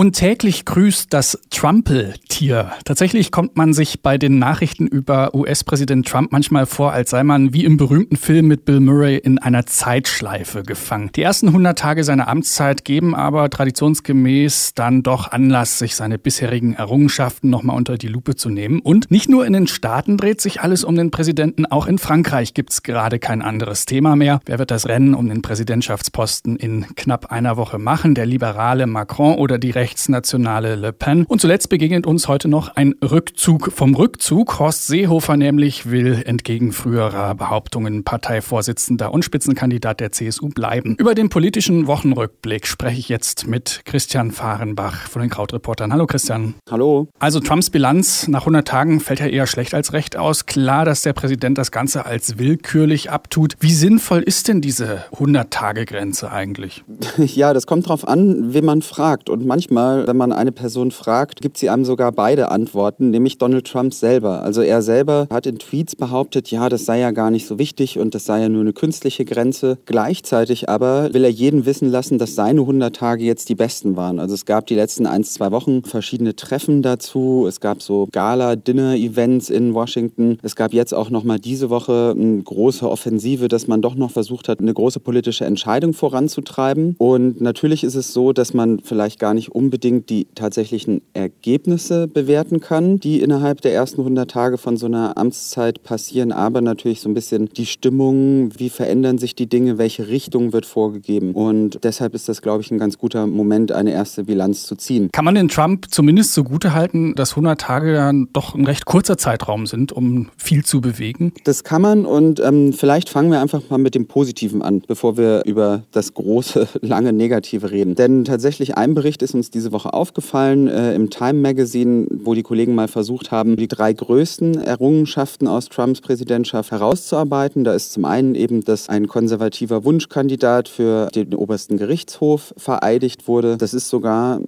Und 0.00 0.14
täglich 0.14 0.64
grüßt 0.64 1.12
das 1.12 1.38
Trumpeltier. 1.50 2.72
Tatsächlich 2.86 3.30
kommt 3.30 3.58
man 3.58 3.74
sich 3.74 4.00
bei 4.00 4.16
den 4.16 4.38
Nachrichten 4.38 4.86
über 4.86 5.34
US-Präsident 5.34 6.08
Trump 6.08 6.32
manchmal 6.32 6.64
vor, 6.64 6.92
als 6.92 7.10
sei 7.10 7.22
man 7.22 7.52
wie 7.52 7.66
im 7.66 7.76
berühmten 7.76 8.16
Film 8.16 8.46
mit 8.46 8.64
Bill 8.64 8.80
Murray 8.80 9.18
in 9.18 9.38
einer 9.38 9.66
Zeitschleife 9.66 10.62
gefangen. 10.62 11.10
Die 11.16 11.20
ersten 11.20 11.48
100 11.48 11.78
Tage 11.78 12.02
seiner 12.02 12.28
Amtszeit 12.28 12.86
geben 12.86 13.14
aber 13.14 13.50
traditionsgemäß 13.50 14.72
dann 14.74 15.02
doch 15.02 15.32
Anlass, 15.32 15.78
sich 15.78 15.94
seine 15.96 16.16
bisherigen 16.16 16.72
Errungenschaften 16.72 17.50
nochmal 17.50 17.76
unter 17.76 17.98
die 17.98 18.08
Lupe 18.08 18.36
zu 18.36 18.48
nehmen. 18.48 18.80
Und 18.80 19.10
nicht 19.10 19.28
nur 19.28 19.44
in 19.44 19.52
den 19.52 19.66
Staaten 19.66 20.16
dreht 20.16 20.40
sich 20.40 20.62
alles 20.62 20.82
um 20.82 20.94
den 20.94 21.10
Präsidenten, 21.10 21.66
auch 21.66 21.86
in 21.86 21.98
Frankreich 21.98 22.54
gibt's 22.54 22.82
gerade 22.82 23.18
kein 23.18 23.42
anderes 23.42 23.84
Thema 23.84 24.16
mehr. 24.16 24.40
Wer 24.46 24.58
wird 24.58 24.70
das 24.70 24.88
Rennen 24.88 25.12
um 25.12 25.28
den 25.28 25.42
Präsidentschaftsposten 25.42 26.56
in 26.56 26.86
knapp 26.94 27.30
einer 27.30 27.58
Woche 27.58 27.78
machen? 27.78 28.14
Der 28.14 28.24
liberale 28.24 28.86
Macron 28.86 29.34
oder 29.34 29.58
die 29.58 29.72
rechtsnationale 29.90 30.76
Le 30.76 30.92
Pen. 30.92 31.24
Und 31.26 31.40
zuletzt 31.40 31.68
begegnet 31.68 32.06
uns 32.06 32.28
heute 32.28 32.46
noch 32.46 32.76
ein 32.76 32.94
Rückzug 33.02 33.72
vom 33.72 33.96
Rückzug. 33.96 34.60
Horst 34.60 34.86
Seehofer 34.86 35.36
nämlich 35.36 35.90
will 35.90 36.22
entgegen 36.24 36.70
früherer 36.70 37.34
Behauptungen 37.34 38.04
Parteivorsitzender 38.04 39.12
und 39.12 39.24
Spitzenkandidat 39.24 39.98
der 39.98 40.12
CSU 40.12 40.48
bleiben. 40.48 40.94
Über 40.96 41.16
den 41.16 41.28
politischen 41.28 41.88
Wochenrückblick 41.88 42.68
spreche 42.68 43.00
ich 43.00 43.08
jetzt 43.08 43.48
mit 43.48 43.82
Christian 43.84 44.30
Fahrenbach 44.30 45.08
von 45.08 45.22
den 45.22 45.30
Krautreportern. 45.30 45.92
Hallo 45.92 46.06
Christian. 46.06 46.54
Hallo. 46.70 47.08
Also 47.18 47.40
Trumps 47.40 47.70
Bilanz 47.70 48.28
nach 48.28 48.42
100 48.42 48.68
Tagen 48.68 49.00
fällt 49.00 49.18
ja 49.18 49.26
eher 49.26 49.48
schlecht 49.48 49.74
als 49.74 49.92
recht 49.92 50.16
aus. 50.16 50.46
Klar, 50.46 50.84
dass 50.84 51.02
der 51.02 51.14
Präsident 51.14 51.58
das 51.58 51.72
Ganze 51.72 52.06
als 52.06 52.38
willkürlich 52.38 53.10
abtut. 53.10 53.56
Wie 53.58 53.72
sinnvoll 53.72 54.22
ist 54.22 54.46
denn 54.46 54.60
diese 54.60 55.02
100-Tage-Grenze 55.16 56.30
eigentlich? 56.30 56.84
Ja, 57.40 57.54
das 57.54 57.66
kommt 57.66 57.88
drauf 57.88 58.06
an, 58.06 58.52
wen 58.54 58.64
man 58.64 58.82
fragt. 58.82 59.30
Und 59.30 59.46
manchmal 59.46 59.69
manchmal, 59.70 60.06
wenn 60.06 60.16
man 60.16 60.32
eine 60.32 60.52
Person 60.52 60.90
fragt, 60.90 61.40
gibt 61.40 61.56
sie 61.56 61.70
einem 61.70 61.84
sogar 61.84 62.12
beide 62.12 62.50
Antworten, 62.50 63.10
nämlich 63.10 63.38
Donald 63.38 63.66
Trump 63.66 63.94
selber. 63.94 64.42
Also 64.42 64.62
er 64.62 64.82
selber 64.82 65.26
hat 65.30 65.46
in 65.46 65.58
Tweets 65.58 65.96
behauptet, 65.96 66.50
ja, 66.50 66.68
das 66.68 66.84
sei 66.84 67.00
ja 67.00 67.12
gar 67.12 67.30
nicht 67.30 67.46
so 67.46 67.58
wichtig 67.58 67.98
und 67.98 68.14
das 68.14 68.24
sei 68.24 68.40
ja 68.42 68.48
nur 68.48 68.62
eine 68.62 68.72
künstliche 68.72 69.24
Grenze. 69.24 69.78
Gleichzeitig 69.86 70.68
aber 70.68 71.14
will 71.14 71.24
er 71.24 71.30
jeden 71.30 71.66
wissen 71.66 71.88
lassen, 71.88 72.18
dass 72.18 72.34
seine 72.34 72.60
100 72.60 72.94
Tage 72.94 73.24
jetzt 73.24 73.48
die 73.48 73.54
besten 73.54 73.96
waren. 73.96 74.18
Also 74.18 74.34
es 74.34 74.44
gab 74.44 74.66
die 74.66 74.74
letzten 74.74 75.06
ein, 75.06 75.24
zwei 75.24 75.52
Wochen 75.52 75.84
verschiedene 75.84 76.34
Treffen 76.34 76.82
dazu. 76.82 77.46
Es 77.48 77.60
gab 77.60 77.82
so 77.82 78.08
Gala-Dinner-Events 78.10 79.50
in 79.50 79.74
Washington. 79.74 80.38
Es 80.42 80.56
gab 80.56 80.72
jetzt 80.72 80.92
auch 80.92 81.10
noch 81.10 81.24
mal 81.24 81.38
diese 81.38 81.70
Woche 81.70 82.14
eine 82.16 82.42
große 82.42 82.88
Offensive, 82.88 83.48
dass 83.48 83.68
man 83.68 83.82
doch 83.82 83.94
noch 83.94 84.10
versucht 84.10 84.48
hat, 84.48 84.60
eine 84.60 84.74
große 84.74 85.00
politische 85.00 85.44
Entscheidung 85.44 85.92
voranzutreiben. 85.92 86.96
Und 86.98 87.40
natürlich 87.40 87.84
ist 87.84 87.94
es 87.94 88.12
so, 88.12 88.32
dass 88.32 88.52
man 88.52 88.80
vielleicht 88.80 89.20
gar 89.20 89.34
nicht 89.34 89.50
unbedingt 89.60 90.08
die 90.08 90.26
tatsächlichen 90.34 91.02
Ergebnisse 91.12 92.08
bewerten 92.08 92.60
kann, 92.60 92.98
die 92.98 93.20
innerhalb 93.20 93.60
der 93.60 93.74
ersten 93.74 94.00
100 94.00 94.30
Tage 94.30 94.56
von 94.56 94.78
so 94.78 94.86
einer 94.86 95.18
Amtszeit 95.18 95.82
passieren, 95.82 96.32
aber 96.32 96.62
natürlich 96.62 97.02
so 97.02 97.10
ein 97.10 97.14
bisschen 97.14 97.50
die 97.50 97.66
Stimmung, 97.66 98.58
wie 98.58 98.70
verändern 98.70 99.18
sich 99.18 99.34
die 99.34 99.46
Dinge, 99.46 99.76
welche 99.76 100.08
Richtung 100.08 100.54
wird 100.54 100.64
vorgegeben. 100.64 101.34
Und 101.34 101.84
deshalb 101.84 102.14
ist 102.14 102.26
das, 102.30 102.40
glaube 102.40 102.62
ich, 102.62 102.70
ein 102.70 102.78
ganz 102.78 102.96
guter 102.96 103.26
Moment, 103.26 103.70
eine 103.70 103.92
erste 103.92 104.24
Bilanz 104.24 104.62
zu 104.62 104.76
ziehen. 104.76 105.10
Kann 105.12 105.26
man 105.26 105.34
den 105.34 105.48
Trump 105.48 105.88
zumindest 105.90 106.32
zugute 106.32 106.72
halten, 106.72 107.14
dass 107.14 107.32
100 107.32 107.60
Tage 107.60 107.92
dann 107.92 108.28
doch 108.32 108.54
ein 108.54 108.64
recht 108.64 108.86
kurzer 108.86 109.18
Zeitraum 109.18 109.66
sind, 109.66 109.92
um 109.92 110.30
viel 110.38 110.64
zu 110.64 110.80
bewegen? 110.80 111.34
Das 111.44 111.64
kann 111.64 111.82
man 111.82 112.06
und 112.06 112.40
ähm, 112.40 112.72
vielleicht 112.72 113.10
fangen 113.10 113.30
wir 113.30 113.42
einfach 113.42 113.68
mal 113.68 113.76
mit 113.76 113.94
dem 113.94 114.06
Positiven 114.06 114.62
an, 114.62 114.80
bevor 114.86 115.18
wir 115.18 115.42
über 115.44 115.82
das 115.92 116.14
große, 116.14 116.66
lange 116.80 117.12
Negative 117.12 117.70
reden. 117.70 117.94
Denn 117.94 118.24
tatsächlich 118.24 118.78
ein 118.78 118.94
Bericht 118.94 119.20
ist 119.22 119.34
uns 119.34 119.49
diese 119.50 119.72
Woche 119.72 119.92
aufgefallen 119.92 120.68
äh, 120.68 120.94
im 120.94 121.10
Time 121.10 121.34
Magazine, 121.34 122.06
wo 122.10 122.34
die 122.34 122.42
Kollegen 122.42 122.74
mal 122.74 122.88
versucht 122.88 123.30
haben, 123.30 123.56
die 123.56 123.68
drei 123.68 123.92
größten 123.92 124.60
Errungenschaften 124.60 125.46
aus 125.46 125.68
Trumps 125.68 126.00
Präsidentschaft 126.00 126.70
herauszuarbeiten. 126.70 127.64
Da 127.64 127.74
ist 127.74 127.92
zum 127.92 128.04
einen 128.04 128.34
eben, 128.34 128.62
dass 128.64 128.88
ein 128.88 129.08
konservativer 129.08 129.84
Wunschkandidat 129.84 130.68
für 130.68 131.08
den 131.14 131.34
obersten 131.34 131.76
Gerichtshof 131.76 132.54
vereidigt 132.56 133.28
wurde. 133.28 133.56
Das 133.56 133.74
ist 133.74 133.88
sogar 133.88 134.40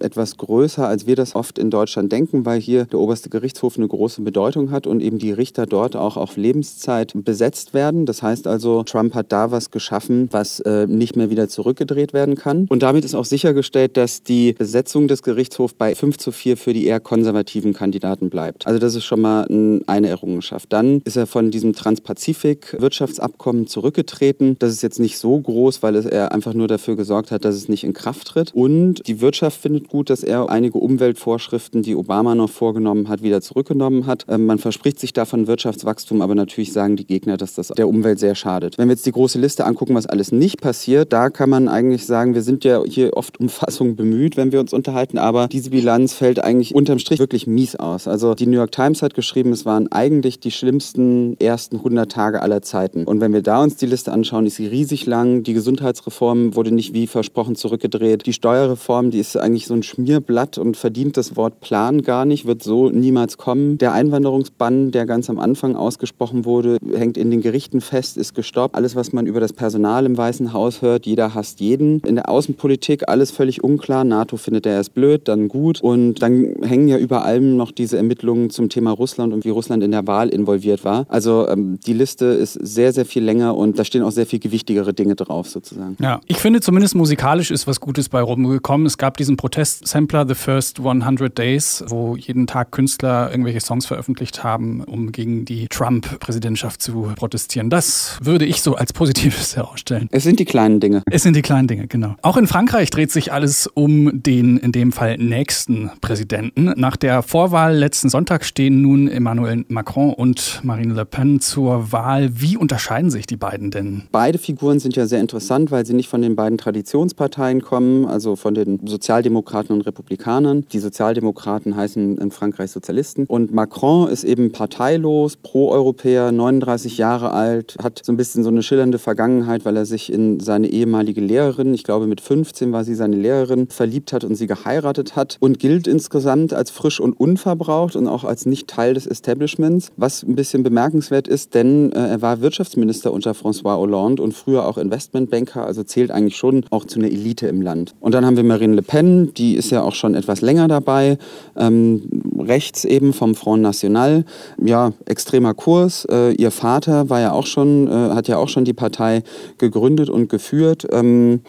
etwas 0.00 0.36
größer, 0.36 0.86
als 0.86 1.06
wir 1.06 1.16
das 1.16 1.34
oft 1.34 1.58
in 1.58 1.70
Deutschland 1.70 2.12
denken, 2.12 2.44
weil 2.44 2.60
hier 2.60 2.84
der 2.84 2.98
oberste 2.98 3.30
Gerichtshof 3.30 3.76
eine 3.76 3.88
große 3.88 4.22
Bedeutung 4.22 4.70
hat 4.70 4.86
und 4.86 5.00
eben 5.00 5.18
die 5.18 5.32
Richter 5.32 5.66
dort 5.66 5.96
auch 5.96 6.16
auf 6.16 6.36
Lebenszeit 6.36 7.12
besetzt 7.14 7.74
werden. 7.74 8.06
Das 8.06 8.22
heißt 8.22 8.46
also, 8.46 8.82
Trump 8.82 9.14
hat 9.14 9.32
da 9.32 9.50
was 9.50 9.70
geschaffen, 9.70 10.28
was 10.30 10.60
äh, 10.60 10.86
nicht 10.86 11.16
mehr 11.16 11.30
wieder 11.30 11.48
zurückgedreht 11.48 12.12
werden 12.12 12.34
kann. 12.34 12.66
Und 12.68 12.82
damit 12.82 13.04
ist 13.04 13.14
auch 13.14 13.24
sichergestellt, 13.24 13.96
dass 13.96 14.22
die 14.22 14.41
die 14.42 14.52
Besetzung 14.52 15.06
des 15.08 15.22
Gerichtshofs 15.22 15.74
bei 15.74 15.94
5 15.94 16.18
zu 16.18 16.32
4 16.32 16.56
für 16.56 16.72
die 16.72 16.86
eher 16.86 16.98
konservativen 17.00 17.72
Kandidaten 17.72 18.28
bleibt. 18.28 18.66
Also 18.66 18.78
das 18.78 18.94
ist 18.94 19.04
schon 19.04 19.20
mal 19.20 19.46
eine 19.86 20.08
Errungenschaft. 20.08 20.72
Dann 20.72 21.00
ist 21.04 21.16
er 21.16 21.26
von 21.26 21.50
diesem 21.50 21.74
Trans-Pazifik-Wirtschaftsabkommen 21.74 23.66
zurückgetreten. 23.66 24.56
Das 24.58 24.72
ist 24.72 24.82
jetzt 24.82 24.98
nicht 24.98 25.18
so 25.18 25.38
groß, 25.38 25.82
weil 25.82 25.94
er 26.06 26.32
einfach 26.32 26.54
nur 26.54 26.66
dafür 26.66 26.96
gesorgt 26.96 27.30
hat, 27.30 27.44
dass 27.44 27.54
es 27.54 27.68
nicht 27.68 27.84
in 27.84 27.92
Kraft 27.92 28.28
tritt. 28.28 28.52
Und 28.54 29.06
die 29.06 29.20
Wirtschaft 29.20 29.60
findet 29.60 29.88
gut, 29.88 30.10
dass 30.10 30.24
er 30.24 30.50
einige 30.50 30.78
Umweltvorschriften, 30.78 31.82
die 31.82 31.94
Obama 31.94 32.34
noch 32.34 32.50
vorgenommen 32.50 33.08
hat, 33.08 33.22
wieder 33.22 33.40
zurückgenommen 33.40 34.06
hat. 34.06 34.24
Ähm, 34.28 34.46
man 34.46 34.58
verspricht 34.58 34.98
sich 34.98 35.12
davon 35.12 35.46
Wirtschaftswachstum, 35.46 36.20
aber 36.20 36.34
natürlich 36.34 36.72
sagen 36.72 36.96
die 36.96 37.06
Gegner, 37.06 37.36
dass 37.36 37.54
das 37.54 37.68
der 37.68 37.88
Umwelt 37.88 38.18
sehr 38.18 38.34
schadet. 38.34 38.78
Wenn 38.78 38.88
wir 38.88 38.94
jetzt 38.94 39.06
die 39.06 39.12
große 39.12 39.38
Liste 39.38 39.64
angucken, 39.64 39.94
was 39.94 40.06
alles 40.06 40.32
nicht 40.32 40.60
passiert, 40.60 41.12
da 41.12 41.30
kann 41.30 41.50
man 41.50 41.68
eigentlich 41.68 42.06
sagen, 42.06 42.34
wir 42.34 42.42
sind 42.42 42.64
ja 42.64 42.82
hier 42.84 43.16
oft 43.16 43.38
um 43.38 43.48
Fassung 43.48 43.94
bemüht 43.94 44.31
bemüht, 44.32 44.36
wenn 44.36 44.52
wir 44.52 44.60
uns 44.60 44.72
unterhalten, 44.72 45.18
aber 45.18 45.48
diese 45.48 45.70
Bilanz 45.70 46.14
fällt 46.14 46.42
eigentlich 46.42 46.74
unterm 46.74 46.98
Strich 46.98 47.18
wirklich 47.18 47.46
mies 47.46 47.76
aus. 47.76 48.08
Also 48.08 48.34
die 48.34 48.46
New 48.46 48.56
York 48.56 48.72
Times 48.72 49.02
hat 49.02 49.14
geschrieben, 49.14 49.52
es 49.52 49.64
waren 49.64 49.90
eigentlich 49.90 50.40
die 50.40 50.50
schlimmsten 50.50 51.38
ersten 51.40 51.76
100 51.76 52.10
Tage 52.10 52.42
aller 52.42 52.62
Zeiten. 52.62 53.04
Und 53.04 53.20
wenn 53.20 53.32
wir 53.32 53.42
da 53.42 53.62
uns 53.62 53.76
die 53.76 53.86
Liste 53.86 54.12
anschauen, 54.12 54.46
ist 54.46 54.56
sie 54.56 54.66
riesig 54.66 55.06
lang. 55.06 55.42
Die 55.42 55.52
Gesundheitsreform 55.52 56.54
wurde 56.54 56.72
nicht 56.72 56.94
wie 56.94 57.06
versprochen 57.06 57.56
zurückgedreht. 57.56 58.26
Die 58.26 58.32
Steuerreform, 58.32 59.10
die 59.10 59.18
ist 59.18 59.36
eigentlich 59.36 59.66
so 59.66 59.74
ein 59.74 59.82
Schmierblatt 59.82 60.58
und 60.58 60.76
verdient 60.76 61.16
das 61.16 61.36
Wort 61.36 61.60
Plan 61.60 62.02
gar 62.02 62.24
nicht, 62.24 62.46
wird 62.46 62.62
so 62.62 62.90
niemals 62.90 63.36
kommen. 63.38 63.78
Der 63.78 63.92
Einwanderungsbann, 63.92 64.90
der 64.90 65.06
ganz 65.06 65.30
am 65.30 65.38
Anfang 65.38 65.76
ausgesprochen 65.76 66.44
wurde, 66.44 66.78
hängt 66.94 67.16
in 67.16 67.30
den 67.30 67.40
Gerichten 67.40 67.80
fest, 67.80 68.16
ist 68.16 68.34
gestoppt. 68.34 68.74
Alles, 68.74 68.96
was 68.96 69.12
man 69.12 69.26
über 69.26 69.40
das 69.40 69.52
Personal 69.52 70.06
im 70.06 70.16
Weißen 70.16 70.52
Haus 70.52 70.82
hört, 70.82 71.06
jeder 71.06 71.34
hasst 71.34 71.60
jeden. 71.60 72.00
In 72.00 72.16
der 72.16 72.28
Außenpolitik 72.28 73.08
alles 73.08 73.30
völlig 73.30 73.62
unklar. 73.62 74.04
NATO 74.04 74.21
findet 74.30 74.66
er 74.66 74.74
erst 74.74 74.94
blöd, 74.94 75.28
dann 75.28 75.48
gut. 75.48 75.80
Und 75.80 76.22
dann 76.22 76.54
hängen 76.62 76.88
ja 76.88 76.98
über 76.98 77.24
allem 77.24 77.56
noch 77.56 77.70
diese 77.70 77.96
Ermittlungen 77.96 78.50
zum 78.50 78.68
Thema 78.68 78.92
Russland 78.92 79.32
und 79.32 79.44
wie 79.44 79.50
Russland 79.50 79.82
in 79.82 79.90
der 79.90 80.06
Wahl 80.06 80.28
involviert 80.28 80.84
war. 80.84 81.06
Also 81.08 81.48
ähm, 81.48 81.78
die 81.86 81.92
Liste 81.92 82.26
ist 82.26 82.54
sehr, 82.54 82.92
sehr 82.92 83.04
viel 83.04 83.22
länger 83.22 83.56
und 83.56 83.78
da 83.78 83.84
stehen 83.84 84.02
auch 84.02 84.10
sehr 84.10 84.26
viel 84.26 84.38
gewichtigere 84.38 84.94
Dinge 84.94 85.14
drauf 85.14 85.48
sozusagen. 85.48 85.96
Ja, 86.00 86.20
ich 86.26 86.38
finde 86.38 86.60
zumindest 86.60 86.94
musikalisch 86.94 87.50
ist 87.50 87.66
was 87.66 87.80
Gutes 87.80 88.08
bei 88.08 88.20
rumgekommen. 88.20 88.86
Es 88.86 88.98
gab 88.98 89.16
diesen 89.16 89.36
Protest-Sampler 89.36 90.26
The 90.28 90.34
First 90.34 90.80
100 90.80 91.36
Days, 91.36 91.84
wo 91.88 92.16
jeden 92.16 92.46
Tag 92.46 92.72
Künstler 92.72 93.30
irgendwelche 93.30 93.60
Songs 93.60 93.86
veröffentlicht 93.86 94.44
haben, 94.44 94.82
um 94.84 95.12
gegen 95.12 95.44
die 95.44 95.68
Trump-Präsidentschaft 95.68 96.82
zu 96.82 97.12
protestieren. 97.16 97.70
Das 97.70 98.18
würde 98.22 98.44
ich 98.44 98.62
so 98.62 98.74
als 98.74 98.92
Positives 98.92 99.56
herausstellen. 99.56 100.08
Es 100.10 100.22
sind 100.22 100.40
die 100.40 100.44
kleinen 100.44 100.80
Dinge. 100.80 101.02
Es 101.10 101.22
sind 101.22 101.36
die 101.36 101.42
kleinen 101.42 101.68
Dinge, 101.68 101.86
genau. 101.86 102.16
Auch 102.22 102.36
in 102.36 102.46
Frankreich 102.46 102.90
dreht 102.90 103.10
sich 103.10 103.32
alles 103.32 103.66
um 103.66 104.11
den 104.12 104.58
in 104.58 104.72
dem 104.72 104.92
Fall 104.92 105.16
nächsten 105.16 105.90
Präsidenten. 106.00 106.72
Nach 106.76 106.96
der 106.96 107.22
Vorwahl 107.22 107.74
letzten 107.76 108.08
Sonntag 108.08 108.44
stehen 108.44 108.82
nun 108.82 109.08
Emmanuel 109.08 109.64
Macron 109.68 110.12
und 110.12 110.60
Marine 110.62 110.94
Le 110.94 111.04
Pen 111.04 111.40
zur 111.40 111.92
Wahl. 111.92 112.30
Wie 112.34 112.56
unterscheiden 112.56 113.10
sich 113.10 113.26
die 113.26 113.36
beiden 113.36 113.70
denn? 113.70 114.02
Beide 114.12 114.38
Figuren 114.38 114.78
sind 114.78 114.96
ja 114.96 115.06
sehr 115.06 115.20
interessant, 115.20 115.70
weil 115.70 115.86
sie 115.86 115.94
nicht 115.94 116.08
von 116.08 116.22
den 116.22 116.36
beiden 116.36 116.58
Traditionsparteien 116.58 117.62
kommen, 117.62 118.06
also 118.06 118.36
von 118.36 118.54
den 118.54 118.86
Sozialdemokraten 118.86 119.74
und 119.74 119.82
Republikanern. 119.82 120.66
Die 120.72 120.78
Sozialdemokraten 120.78 121.74
heißen 121.74 122.18
in 122.18 122.30
Frankreich 122.30 122.70
Sozialisten. 122.70 123.24
Und 123.26 123.52
Macron 123.52 124.08
ist 124.08 124.24
eben 124.24 124.52
parteilos, 124.52 125.36
Pro-Europäer, 125.36 126.32
39 126.32 126.98
Jahre 126.98 127.32
alt, 127.32 127.76
hat 127.82 128.02
so 128.04 128.12
ein 128.12 128.16
bisschen 128.16 128.44
so 128.44 128.50
eine 128.50 128.62
schillernde 128.62 128.98
Vergangenheit, 128.98 129.64
weil 129.64 129.76
er 129.76 129.86
sich 129.86 130.12
in 130.12 130.40
seine 130.40 130.68
ehemalige 130.68 131.20
Lehrerin, 131.20 131.72
ich 131.72 131.84
glaube 131.84 132.06
mit 132.06 132.20
15 132.20 132.72
war 132.72 132.84
sie 132.84 132.94
seine 132.94 133.16
Lehrerin, 133.16 133.68
verliebt 133.68 134.01
geliebt 134.02 134.12
hat 134.12 134.24
und 134.24 134.34
sie 134.34 134.46
geheiratet 134.46 135.16
hat 135.16 135.36
und 135.40 135.58
gilt 135.58 135.86
insgesamt 135.86 136.52
als 136.52 136.70
frisch 136.70 137.00
und 137.00 137.18
unverbraucht 137.18 137.96
und 137.96 138.08
auch 138.08 138.24
als 138.24 138.46
nicht 138.46 138.68
Teil 138.68 138.94
des 138.94 139.06
Establishments, 139.06 139.92
was 139.96 140.22
ein 140.22 140.34
bisschen 140.34 140.62
bemerkenswert 140.62 141.28
ist, 141.28 141.54
denn 141.54 141.92
äh, 141.92 142.08
er 142.08 142.22
war 142.22 142.40
Wirtschaftsminister 142.40 143.12
unter 143.12 143.32
François 143.32 143.76
Hollande 143.76 144.22
und 144.22 144.32
früher 144.32 144.66
auch 144.66 144.78
Investmentbanker, 144.78 145.64
also 145.64 145.84
zählt 145.84 146.10
eigentlich 146.10 146.36
schon 146.36 146.64
auch 146.70 146.84
zu 146.84 146.98
einer 146.98 147.08
Elite 147.08 147.46
im 147.46 147.62
Land. 147.62 147.94
Und 148.00 148.14
dann 148.14 148.26
haben 148.26 148.36
wir 148.36 148.44
Marine 148.44 148.74
Le 148.74 148.82
Pen, 148.82 149.32
die 149.34 149.54
ist 149.54 149.70
ja 149.70 149.82
auch 149.82 149.94
schon 149.94 150.14
etwas 150.14 150.40
länger 150.40 150.68
dabei, 150.68 151.18
ähm, 151.56 152.02
rechts 152.38 152.84
eben 152.84 153.12
vom 153.12 153.34
Front 153.34 153.62
National, 153.62 154.24
ja, 154.62 154.92
extremer 155.06 155.54
Kurs. 155.54 156.06
Äh, 156.10 156.32
ihr 156.32 156.50
Vater 156.50 157.08
war 157.08 157.20
ja 157.20 157.32
auch 157.32 157.46
schon, 157.46 157.86
äh, 157.86 158.14
hat 158.14 158.28
ja 158.28 158.38
auch 158.38 158.48
schon 158.48 158.64
die 158.64 158.72
Partei 158.72 159.22
gegründet 159.58 160.10
und 160.10 160.28
geführt. 160.28 160.86
Ähm, 160.90 161.40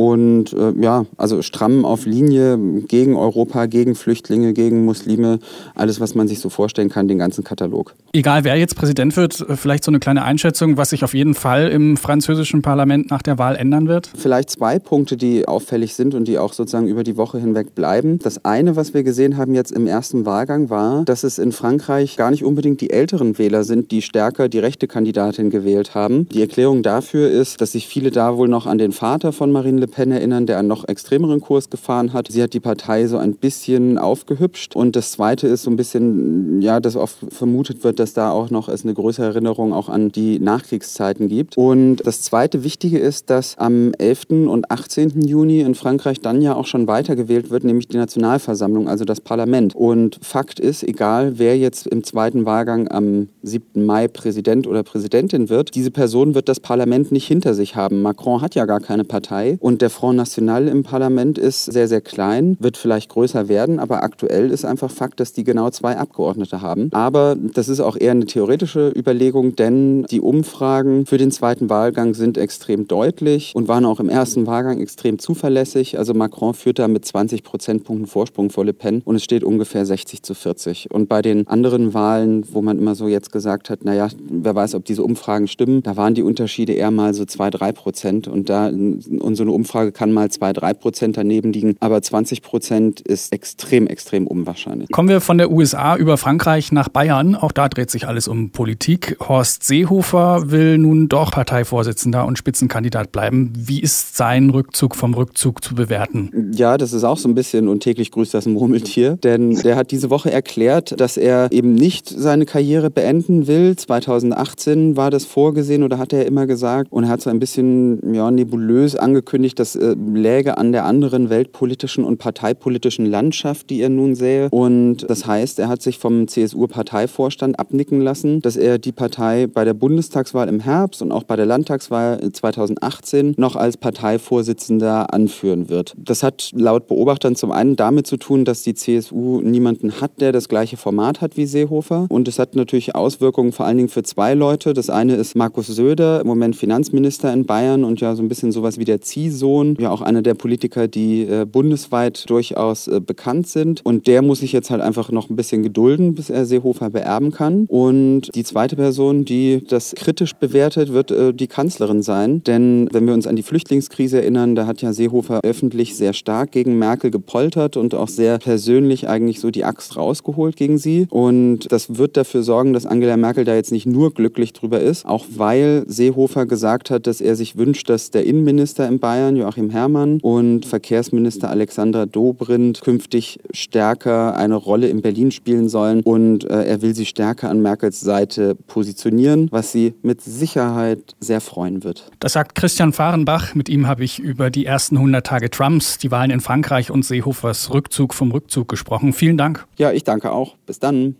und 0.00 0.54
äh, 0.54 0.72
ja, 0.80 1.04
also 1.18 1.42
stramm 1.42 1.84
auf 1.84 2.06
Linie 2.06 2.56
gegen 2.88 3.16
Europa, 3.16 3.66
gegen 3.66 3.94
Flüchtlinge, 3.94 4.54
gegen 4.54 4.86
Muslime, 4.86 5.40
alles, 5.74 6.00
was 6.00 6.14
man 6.14 6.26
sich 6.26 6.40
so 6.40 6.48
vorstellen 6.48 6.88
kann, 6.88 7.06
den 7.06 7.18
ganzen 7.18 7.44
Katalog. 7.44 7.94
Egal 8.14 8.44
wer 8.44 8.56
jetzt 8.56 8.76
Präsident 8.76 9.14
wird, 9.18 9.42
äh, 9.42 9.56
vielleicht 9.56 9.84
so 9.84 9.90
eine 9.90 9.98
kleine 9.98 10.22
Einschätzung, 10.24 10.78
was 10.78 10.88
sich 10.88 11.04
auf 11.04 11.12
jeden 11.12 11.34
Fall 11.34 11.68
im 11.68 11.98
französischen 11.98 12.62
Parlament 12.62 13.10
nach 13.10 13.20
der 13.20 13.36
Wahl 13.36 13.56
ändern 13.56 13.88
wird? 13.88 14.10
Vielleicht 14.16 14.48
zwei 14.48 14.78
Punkte, 14.78 15.18
die 15.18 15.46
auffällig 15.46 15.94
sind 15.94 16.14
und 16.14 16.26
die 16.26 16.38
auch 16.38 16.54
sozusagen 16.54 16.88
über 16.88 17.04
die 17.04 17.18
Woche 17.18 17.38
hinweg 17.38 17.74
bleiben. 17.74 18.20
Das 18.20 18.42
eine, 18.46 18.76
was 18.76 18.94
wir 18.94 19.02
gesehen 19.02 19.36
haben 19.36 19.54
jetzt 19.54 19.70
im 19.70 19.86
ersten 19.86 20.24
Wahlgang, 20.24 20.70
war, 20.70 21.04
dass 21.04 21.24
es 21.24 21.38
in 21.38 21.52
Frankreich 21.52 22.16
gar 22.16 22.30
nicht 22.30 22.42
unbedingt 22.42 22.80
die 22.80 22.88
älteren 22.88 23.36
Wähler 23.36 23.64
sind, 23.64 23.90
die 23.90 24.00
stärker 24.00 24.48
die 24.48 24.60
rechte 24.60 24.88
Kandidatin 24.88 25.50
gewählt 25.50 25.94
haben. 25.94 26.26
Die 26.30 26.40
Erklärung 26.40 26.82
dafür 26.82 27.30
ist, 27.30 27.60
dass 27.60 27.72
sich 27.72 27.86
viele 27.86 28.10
da 28.10 28.38
wohl 28.38 28.48
noch 28.48 28.64
an 28.66 28.78
den 28.78 28.92
Vater 28.92 29.32
von 29.32 29.52
Marine 29.52 29.80
Le 29.80 29.89
Pen 29.90 30.10
erinnern, 30.12 30.46
der 30.46 30.58
einen 30.58 30.68
noch 30.68 30.86
extremeren 30.88 31.40
Kurs 31.40 31.70
gefahren 31.70 32.12
hat. 32.12 32.28
Sie 32.30 32.42
hat 32.42 32.54
die 32.54 32.60
Partei 32.60 33.06
so 33.06 33.18
ein 33.18 33.34
bisschen 33.34 33.98
aufgehübscht. 33.98 34.76
Und 34.76 34.96
das 34.96 35.12
Zweite 35.12 35.46
ist 35.48 35.62
so 35.62 35.70
ein 35.70 35.76
bisschen, 35.76 36.62
ja, 36.62 36.80
dass 36.80 36.96
oft 36.96 37.18
vermutet 37.30 37.84
wird, 37.84 37.98
dass 37.98 38.12
da 38.12 38.30
auch 38.30 38.50
noch 38.50 38.68
es 38.68 38.84
eine 38.84 38.94
größere 38.94 39.26
Erinnerung 39.26 39.72
auch 39.72 39.88
an 39.88 40.10
die 40.10 40.38
Nachkriegszeiten 40.38 41.28
gibt. 41.28 41.56
Und 41.56 41.96
das 42.04 42.22
Zweite 42.22 42.64
Wichtige 42.64 42.98
ist, 42.98 43.30
dass 43.30 43.58
am 43.58 43.92
11. 43.98 44.48
und 44.48 44.70
18. 44.70 45.22
Juni 45.22 45.60
in 45.60 45.74
Frankreich 45.74 46.20
dann 46.20 46.42
ja 46.42 46.54
auch 46.54 46.66
schon 46.66 46.86
weitergewählt 46.86 47.50
wird, 47.50 47.64
nämlich 47.64 47.88
die 47.88 47.96
Nationalversammlung, 47.96 48.88
also 48.88 49.04
das 49.04 49.20
Parlament. 49.20 49.74
Und 49.74 50.18
Fakt 50.22 50.60
ist, 50.60 50.82
egal 50.82 51.38
wer 51.38 51.56
jetzt 51.58 51.86
im 51.86 52.04
zweiten 52.04 52.44
Wahlgang 52.44 52.88
am 52.90 53.28
7. 53.42 53.84
Mai 53.84 54.08
Präsident 54.08 54.66
oder 54.66 54.82
Präsidentin 54.82 55.48
wird, 55.48 55.74
diese 55.74 55.90
Person 55.90 56.34
wird 56.34 56.48
das 56.48 56.60
Parlament 56.60 57.12
nicht 57.12 57.26
hinter 57.26 57.54
sich 57.54 57.76
haben. 57.76 58.02
Macron 58.02 58.42
hat 58.42 58.54
ja 58.54 58.64
gar 58.66 58.80
keine 58.80 59.04
Partei 59.04 59.56
und 59.60 59.79
der 59.80 59.90
Front 59.90 60.16
National 60.16 60.68
im 60.68 60.82
Parlament 60.82 61.38
ist 61.38 61.64
sehr, 61.64 61.88
sehr 61.88 62.00
klein, 62.00 62.56
wird 62.60 62.76
vielleicht 62.76 63.10
größer 63.10 63.48
werden, 63.48 63.78
aber 63.78 64.02
aktuell 64.02 64.50
ist 64.50 64.64
einfach 64.64 64.90
Fakt, 64.90 65.20
dass 65.20 65.32
die 65.32 65.44
genau 65.44 65.70
zwei 65.70 65.96
Abgeordnete 65.96 66.60
haben. 66.60 66.88
Aber 66.92 67.36
das 67.36 67.68
ist 67.68 67.80
auch 67.80 67.96
eher 67.98 68.12
eine 68.12 68.26
theoretische 68.26 68.92
Überlegung, 68.96 69.56
denn 69.56 70.04
die 70.10 70.20
Umfragen 70.20 71.06
für 71.06 71.18
den 71.18 71.30
zweiten 71.32 71.70
Wahlgang 71.70 72.14
sind 72.14 72.38
extrem 72.38 72.86
deutlich 72.86 73.52
und 73.54 73.68
waren 73.68 73.84
auch 73.84 74.00
im 74.00 74.08
ersten 74.08 74.46
Wahlgang 74.46 74.80
extrem 74.80 75.18
zuverlässig. 75.18 75.98
Also 75.98 76.14
Macron 76.14 76.54
führt 76.54 76.78
da 76.78 76.88
mit 76.88 77.04
20 77.04 77.42
Prozentpunkten 77.42 78.06
Vorsprung 78.06 78.50
vor 78.50 78.64
Le 78.64 78.72
Pen 78.72 79.02
und 79.04 79.16
es 79.16 79.24
steht 79.24 79.44
ungefähr 79.44 79.86
60 79.86 80.22
zu 80.22 80.34
40. 80.34 80.90
Und 80.90 81.08
bei 81.08 81.22
den 81.22 81.46
anderen 81.46 81.94
Wahlen, 81.94 82.44
wo 82.52 82.62
man 82.62 82.78
immer 82.78 82.94
so 82.94 83.08
jetzt 83.08 83.32
gesagt 83.32 83.70
hat, 83.70 83.84
naja, 83.84 84.08
wer 84.28 84.54
weiß, 84.54 84.74
ob 84.74 84.84
diese 84.84 85.02
Umfragen 85.02 85.48
stimmen, 85.48 85.82
da 85.82 85.96
waren 85.96 86.14
die 86.14 86.22
Unterschiede 86.22 86.72
eher 86.72 86.90
mal 86.90 87.14
so 87.14 87.24
2, 87.24 87.50
3 87.50 87.72
Prozent 87.72 88.28
und 88.28 88.48
da 88.48 88.68
und 88.68 89.36
so 89.36 89.42
eine 89.42 89.52
Umfrage 89.52 89.69
Umfrage 89.70 89.92
kann 89.92 90.10
mal 90.10 90.28
zwei, 90.32 90.52
drei 90.52 90.74
Prozent 90.74 91.16
daneben 91.16 91.52
liegen, 91.52 91.76
aber 91.78 92.02
20 92.02 92.42
Prozent 92.42 93.00
ist 93.00 93.32
extrem, 93.32 93.86
extrem 93.86 94.26
unwahrscheinlich. 94.26 94.90
Kommen 94.90 95.08
wir 95.08 95.20
von 95.20 95.38
der 95.38 95.52
USA 95.52 95.96
über 95.96 96.16
Frankreich 96.16 96.72
nach 96.72 96.88
Bayern. 96.88 97.36
Auch 97.36 97.52
da 97.52 97.68
dreht 97.68 97.88
sich 97.88 98.08
alles 98.08 98.26
um 98.26 98.50
Politik. 98.50 99.16
Horst 99.20 99.62
Seehofer 99.62 100.50
will 100.50 100.76
nun 100.76 101.08
doch 101.08 101.30
Parteivorsitzender 101.30 102.26
und 102.26 102.36
Spitzenkandidat 102.36 103.12
bleiben. 103.12 103.52
Wie 103.56 103.80
ist 103.80 104.16
sein 104.16 104.50
Rückzug 104.50 104.96
vom 104.96 105.14
Rückzug 105.14 105.62
zu 105.62 105.76
bewerten? 105.76 106.50
Ja, 106.52 106.76
das 106.76 106.92
ist 106.92 107.04
auch 107.04 107.18
so 107.18 107.28
ein 107.28 107.36
bisschen 107.36 107.68
und 107.68 107.80
täglich 107.80 108.10
grüßt 108.10 108.34
das 108.34 108.46
Murmeltier, 108.46 109.18
denn 109.18 109.54
der 109.54 109.76
hat 109.76 109.92
diese 109.92 110.10
Woche 110.10 110.32
erklärt, 110.32 111.00
dass 111.00 111.16
er 111.16 111.52
eben 111.52 111.76
nicht 111.76 112.08
seine 112.08 112.44
Karriere 112.44 112.90
beenden 112.90 113.46
will. 113.46 113.76
2018 113.76 114.96
war 114.96 115.12
das 115.12 115.26
vorgesehen 115.26 115.84
oder 115.84 115.98
hat 115.98 116.12
er 116.12 116.26
immer 116.26 116.48
gesagt 116.48 116.90
und 116.90 117.04
er 117.04 117.10
hat 117.10 117.20
so 117.20 117.30
ein 117.30 117.38
bisschen 117.38 118.12
ja, 118.12 118.32
nebulös 118.32 118.96
angekündigt, 118.96 119.49
das 119.54 119.76
äh, 119.76 119.94
läge 119.94 120.58
an 120.58 120.72
der 120.72 120.84
anderen 120.84 121.30
weltpolitischen 121.30 122.04
und 122.04 122.18
parteipolitischen 122.18 123.06
Landschaft, 123.06 123.70
die 123.70 123.80
er 123.80 123.88
nun 123.88 124.14
sähe. 124.14 124.48
Und 124.50 125.08
das 125.08 125.26
heißt, 125.26 125.58
er 125.58 125.68
hat 125.68 125.82
sich 125.82 125.98
vom 125.98 126.28
CSU-Parteivorstand 126.28 127.58
abnicken 127.58 128.00
lassen, 128.00 128.40
dass 128.40 128.56
er 128.56 128.78
die 128.78 128.92
Partei 128.92 129.46
bei 129.46 129.64
der 129.64 129.74
Bundestagswahl 129.74 130.48
im 130.48 130.60
Herbst 130.60 131.02
und 131.02 131.12
auch 131.12 131.24
bei 131.24 131.36
der 131.36 131.46
Landtagswahl 131.46 132.20
2018 132.32 133.34
noch 133.36 133.56
als 133.56 133.76
Parteivorsitzender 133.76 135.12
anführen 135.12 135.68
wird. 135.68 135.94
Das 135.96 136.22
hat 136.22 136.50
laut 136.54 136.86
Beobachtern 136.86 137.36
zum 137.36 137.52
einen 137.52 137.76
damit 137.76 138.06
zu 138.06 138.16
tun, 138.16 138.44
dass 138.44 138.62
die 138.62 138.74
CSU 138.74 139.40
niemanden 139.40 140.00
hat, 140.00 140.20
der 140.20 140.32
das 140.32 140.48
gleiche 140.48 140.76
Format 140.76 141.20
hat 141.20 141.36
wie 141.36 141.46
Seehofer. 141.46 142.06
Und 142.08 142.28
es 142.28 142.38
hat 142.38 142.56
natürlich 142.56 142.94
Auswirkungen 142.94 143.52
vor 143.52 143.66
allen 143.66 143.76
Dingen 143.76 143.88
für 143.88 144.02
zwei 144.02 144.34
Leute. 144.34 144.74
Das 144.74 144.90
eine 144.90 145.14
ist 145.14 145.34
Markus 145.34 145.66
Söder, 145.66 146.20
im 146.20 146.26
Moment 146.26 146.56
Finanzminister 146.56 147.32
in 147.32 147.46
Bayern 147.46 147.84
und 147.84 148.00
ja 148.00 148.14
so 148.14 148.22
ein 148.22 148.28
bisschen 148.28 148.52
sowas 148.52 148.78
wie 148.78 148.84
der 148.84 149.00
Ziehsohn 149.00 149.39
Sohn, 149.40 149.76
ja 149.80 149.90
auch 149.90 150.02
einer 150.02 150.22
der 150.22 150.34
Politiker, 150.34 150.86
die 150.86 151.22
äh, 151.22 151.44
bundesweit 151.44 152.28
durchaus 152.30 152.86
äh, 152.86 153.00
bekannt 153.00 153.48
sind. 153.48 153.80
Und 153.84 154.06
der 154.06 154.22
muss 154.22 154.38
sich 154.40 154.52
jetzt 154.52 154.70
halt 154.70 154.80
einfach 154.80 155.10
noch 155.10 155.30
ein 155.30 155.36
bisschen 155.36 155.64
gedulden, 155.64 156.14
bis 156.14 156.30
er 156.30 156.46
Seehofer 156.46 156.90
beerben 156.90 157.32
kann. 157.32 157.66
Und 157.66 158.32
die 158.36 158.44
zweite 158.44 158.76
Person, 158.76 159.24
die 159.24 159.64
das 159.66 159.94
kritisch 159.96 160.34
bewertet, 160.34 160.92
wird 160.92 161.10
äh, 161.10 161.34
die 161.34 161.48
Kanzlerin 161.48 162.02
sein. 162.02 162.44
Denn 162.44 162.88
wenn 162.92 163.06
wir 163.06 163.14
uns 163.14 163.26
an 163.26 163.34
die 163.34 163.42
Flüchtlingskrise 163.42 164.20
erinnern, 164.20 164.54
da 164.54 164.66
hat 164.66 164.82
ja 164.82 164.92
Seehofer 164.92 165.40
öffentlich 165.42 165.96
sehr 165.96 166.12
stark 166.12 166.52
gegen 166.52 166.78
Merkel 166.78 167.10
gepoltert 167.10 167.76
und 167.76 167.94
auch 167.94 168.08
sehr 168.08 168.38
persönlich 168.38 169.08
eigentlich 169.08 169.40
so 169.40 169.50
die 169.50 169.64
Axt 169.64 169.96
rausgeholt 169.96 170.56
gegen 170.56 170.78
sie. 170.78 171.06
Und 171.10 171.72
das 171.72 171.96
wird 171.96 172.16
dafür 172.16 172.42
sorgen, 172.42 172.72
dass 172.72 172.86
Angela 172.86 173.16
Merkel 173.16 173.44
da 173.44 173.54
jetzt 173.54 173.72
nicht 173.72 173.86
nur 173.86 174.12
glücklich 174.12 174.52
drüber 174.52 174.80
ist, 174.80 175.06
auch 175.06 175.26
weil 175.34 175.84
Seehofer 175.86 176.46
gesagt 176.46 176.90
hat, 176.90 177.06
dass 177.06 177.20
er 177.20 177.36
sich 177.36 177.56
wünscht, 177.56 177.88
dass 177.88 178.10
der 178.10 178.26
Innenminister 178.26 178.86
in 178.86 178.98
Bayern, 178.98 179.29
Joachim 179.36 179.70
Herrmann 179.70 180.18
und 180.22 180.66
Verkehrsminister 180.66 181.50
Alexandra 181.50 182.06
Dobrindt 182.06 182.80
künftig 182.82 183.38
stärker 183.52 184.36
eine 184.36 184.54
Rolle 184.54 184.88
in 184.88 185.02
Berlin 185.02 185.30
spielen 185.30 185.68
sollen. 185.68 186.02
Und 186.02 186.48
äh, 186.48 186.64
er 186.64 186.82
will 186.82 186.94
sie 186.94 187.06
stärker 187.06 187.50
an 187.50 187.62
Merkels 187.62 188.00
Seite 188.00 188.54
positionieren, 188.54 189.48
was 189.50 189.72
sie 189.72 189.94
mit 190.02 190.20
Sicherheit 190.20 191.14
sehr 191.20 191.40
freuen 191.40 191.84
wird. 191.84 192.10
Das 192.20 192.34
sagt 192.34 192.54
Christian 192.54 192.92
Fahrenbach. 192.92 193.54
Mit 193.54 193.68
ihm 193.68 193.86
habe 193.86 194.04
ich 194.04 194.18
über 194.18 194.50
die 194.50 194.66
ersten 194.66 194.96
100 194.96 195.26
Tage 195.26 195.50
Trumps, 195.50 195.98
die 195.98 196.10
Wahlen 196.10 196.30
in 196.30 196.40
Frankreich 196.40 196.90
und 196.90 197.04
Seehofers 197.04 197.72
Rückzug 197.72 198.14
vom 198.14 198.32
Rückzug 198.32 198.68
gesprochen. 198.68 199.12
Vielen 199.12 199.36
Dank. 199.36 199.66
Ja, 199.76 199.92
ich 199.92 200.04
danke 200.04 200.32
auch. 200.32 200.56
Bis 200.66 200.78
dann. 200.78 201.16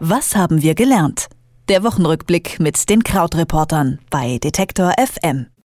Was 0.00 0.36
haben 0.36 0.62
wir 0.62 0.74
gelernt? 0.74 1.26
Der 1.68 1.82
Wochenrückblick 1.82 2.60
mit 2.60 2.88
den 2.88 3.02
Krautreportern 3.02 3.98
bei 4.10 4.38
Detektor 4.38 4.92
FM. 4.98 5.48